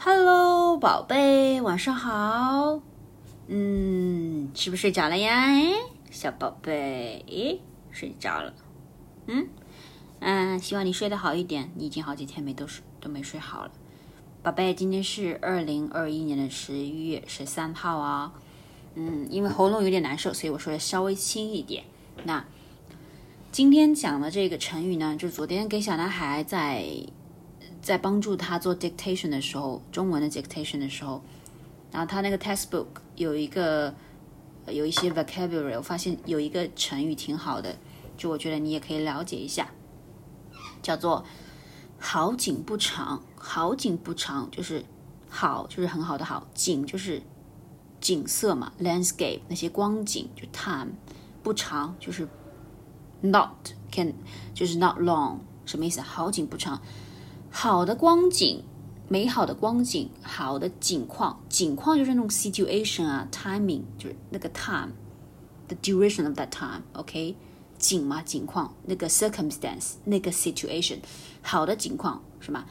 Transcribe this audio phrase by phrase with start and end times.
[0.00, 2.80] Hello，宝贝，晚上好。
[3.48, 5.34] 嗯，是不是睡着了呀？
[5.34, 5.72] 哎，
[6.08, 7.60] 小宝贝，诶，
[7.90, 8.54] 睡着了。
[9.26, 9.48] 嗯
[10.20, 11.72] 嗯，希望你睡得好一点。
[11.74, 13.72] 你已经好几天没都睡都没睡好了。
[14.40, 18.32] 宝贝，今天是二零二一年的十一月十三号啊。
[18.94, 21.82] 嗯，因为喉咙有点难受，所以我说的稍微轻一点。
[22.22, 22.44] 那
[23.50, 26.86] 今天讲的这个成语呢，就是昨天给小男孩在
[27.88, 31.22] 在帮助他做 dictation 的时候，中文的 dictation 的时候，
[31.90, 32.84] 然后他那个 textbook
[33.16, 33.94] 有一个
[34.66, 37.78] 有一些 vocabulary，我发现有一个成语挺好的，
[38.18, 39.70] 就我觉得你也可以了解一下，
[40.82, 41.24] 叫做
[41.98, 43.22] 好景不长。
[43.34, 44.84] 好景不长就是
[45.30, 47.22] 好就是很好的好，景就是
[48.02, 50.92] 景色嘛，landscape 那些光景就 time
[51.42, 52.28] 不长就是。
[53.20, 54.14] Not can
[54.54, 56.00] 就是 not long，什么意思？
[56.00, 56.80] 好景不长，
[57.50, 58.62] 好的光景，
[59.08, 67.34] 美好的光景，好的景况，景况就是那种 situation 啊，timing 就是那个 time，the duration of that time，OK，
[67.78, 70.98] 景嘛，景况，那个 circumstance，那个 situation，
[71.42, 72.64] 好的景况是吗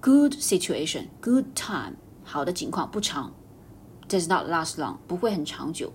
[0.00, 3.32] ？Good situation，good time，好的景况不长
[4.08, 5.92] ，does not last long，不会很长久。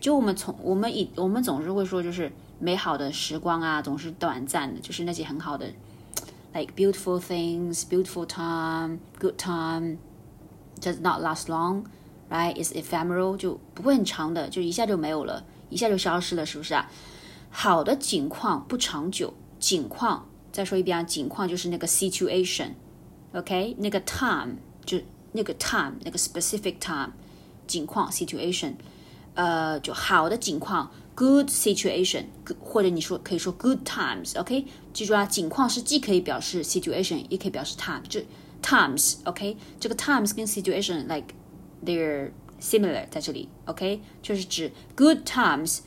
[0.00, 2.32] 就我们从我们以我们总是会说就是。
[2.60, 5.72] 美好的时光啊，总是短暂的，就是那些很好的
[6.53, 9.97] ，like beautiful things, beautiful time, good time,
[10.81, 11.85] does not last long,
[12.29, 12.55] right?
[12.55, 16.89] Is ephemeral，就不会很长的，就一下就没有了，一下就消失了，是不是啊？
[17.49, 23.75] 好的景况不长久，景况再说一遍啊，景况就是那个 situation，OK？
[23.79, 24.99] 那个 time 就
[25.31, 27.11] 那个 time，那个 specific time，
[27.67, 28.73] 景况 situation，
[29.35, 30.91] 呃，就好的景况。
[31.17, 32.23] Good situation，
[32.59, 34.65] 或者你说可以说 good times，OK？
[34.93, 38.19] 记住啊，景况是既可以表示 situation，也可以表示 time，就
[38.63, 39.55] times，OK？
[39.79, 41.35] 这个 times 跟 situation like
[41.85, 44.01] they're similar 在这里，OK？
[44.23, 45.81] 就是指 good times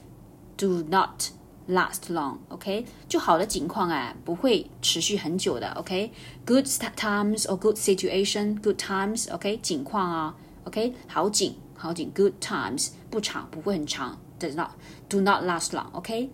[0.56, 1.24] do not
[1.68, 2.86] last long，OK？
[3.08, 9.56] 就好的景况啊，不会持续很久的，OK？Good times or good situation，good times，OK？
[9.60, 10.94] 景况啊，OK？
[11.08, 14.20] 好景，好景，good times 不长，不会很长。
[14.41, 14.71] Does not
[15.07, 15.91] do not last long.
[15.91, 16.29] OK，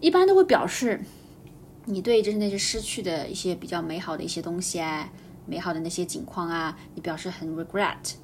[0.00, 1.02] 一般都会表示
[1.84, 5.12] 你对就是那些失去的一些比较美好的一些东西啊，
[5.46, 8.14] 美好的那些景况啊，你表示很 regret，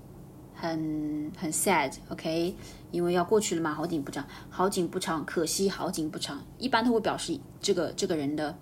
[0.54, 1.92] 很很 sad。
[2.08, 2.54] OK，
[2.90, 6.42] 因为要过去了嘛，好景不长，好景不长，可惜好景不长。
[6.58, 8.56] 一般都会表示这个这个人的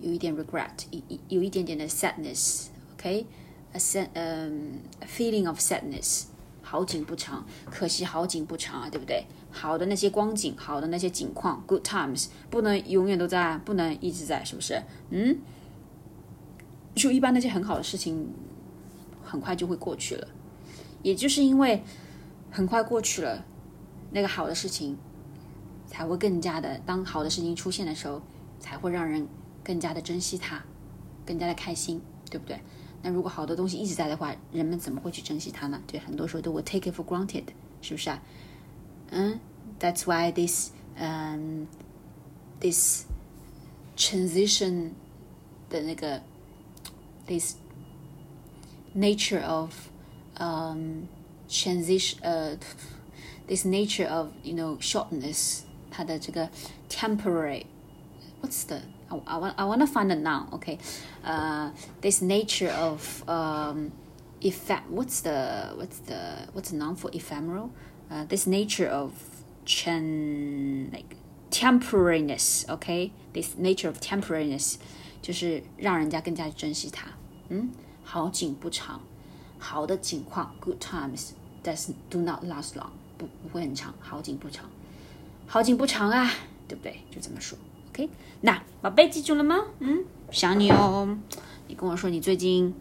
[0.00, 2.66] 有一点 regret，有有一点点的 sadness。
[2.94, 6.24] OK，a sad 嗯 feeling of sadness。
[6.70, 9.24] 好景不长，可惜好景不长啊，对不对？
[9.50, 14.82] 好的那些光景，好的那些景况，good times，不能永远都在，不能一直在，是不是？
[15.08, 15.38] 嗯，
[16.94, 18.28] 就一般那些很好的事情，
[19.24, 20.28] 很快就会过去了。
[21.02, 21.82] 也就是因为
[22.50, 23.46] 很快过去了，
[24.10, 24.98] 那个好的事情
[25.86, 28.20] 才会更加的，当好的事情出现的时候，
[28.60, 29.26] 才会让人
[29.64, 30.62] 更加的珍惜它，
[31.24, 32.60] 更加的开心，对不对？
[33.01, 35.81] 那如果好的东西一直在的话，人们怎么会去珍惜它呢？
[35.85, 37.43] 对，很多时候都会 take it for granted，
[37.81, 38.21] 是不是啊？
[39.11, 39.39] 嗯，
[39.79, 41.67] That's why this 嗯
[42.59, 43.05] this
[43.97, 44.91] transition
[45.69, 46.21] 的那个
[47.27, 47.55] this
[48.95, 49.73] nature of
[50.37, 51.07] um
[51.49, 52.57] transition 呃
[53.47, 55.61] this nature of you know shortness
[55.91, 56.49] 它的这个
[56.89, 57.65] temporary
[58.41, 60.47] what's the I, I want I want to find a noun.
[60.53, 60.77] Okay,
[61.23, 61.69] uh,
[62.01, 63.91] this nature of um,
[64.41, 64.89] effect.
[64.89, 67.69] What's the what's the what's the noun for ephemeral?
[68.09, 69.11] Uh, this nature of
[69.65, 71.15] chen like
[71.51, 72.67] temporariness.
[72.69, 74.77] Okay, this nature of temporariness
[75.21, 77.07] 就是让人家更加珍惜它。
[77.49, 77.69] 嗯，
[78.03, 79.01] 好景不长，
[79.59, 81.31] 好的景况 good times
[81.63, 84.65] does do not last long 不不会很长，好景不长，
[85.47, 86.31] 好景不长啊，
[86.67, 86.99] 对不对？
[87.11, 87.57] 就这么说。
[87.98, 88.08] OK，
[88.42, 89.56] 那宝贝记住了吗？
[89.80, 91.18] 嗯，想你哦。
[91.66, 92.72] 你跟我说你最近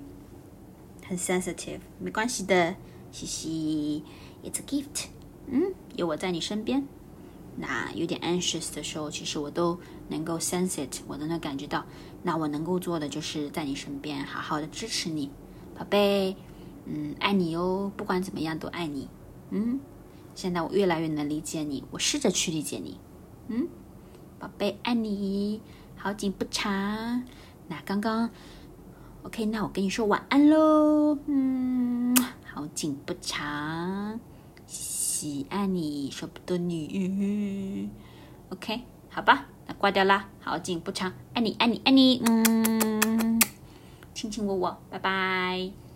[1.07, 2.75] 很 sensitive，没关系的，
[3.12, 4.03] 嘻嘻
[4.44, 5.07] ，It's a gift。
[5.47, 6.88] 嗯，有我在你身边。
[7.56, 11.83] 那有点 anxious 的时候，其实我都能够 sense it，我都能感觉到。
[12.21, 15.31] 那我能够做的就是在你身边，好好的支持你，
[15.75, 16.36] 宝贝。
[16.86, 19.09] 嗯，爱你哦，不管怎么样都爱你。
[19.50, 19.80] 嗯，
[20.36, 23.00] 现在我越来越能理解你，我试着去理解你。
[23.47, 23.68] 嗯。
[24.39, 25.62] 宝贝，爱你，
[25.95, 27.24] 好景不长。
[27.68, 28.30] 那刚刚
[29.24, 31.18] ，OK，那我跟你说晚安喽。
[31.25, 32.16] 嗯，
[32.54, 34.19] 好景不长，
[34.68, 37.89] 喜爱你，舍不得你。
[38.50, 40.30] OK，好吧，那挂掉啦。
[40.39, 42.22] 好景不长，爱你，爱你，爱你。
[42.25, 43.42] 嗯，
[44.13, 45.87] 亲亲我我，拜拜。